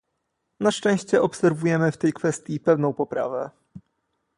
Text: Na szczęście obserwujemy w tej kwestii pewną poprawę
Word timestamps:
Na 0.59 0.71
szczęście 0.71 1.21
obserwujemy 1.21 1.91
w 1.91 1.97
tej 1.97 2.13
kwestii 2.13 2.59
pewną 2.59 2.93
poprawę 2.93 3.49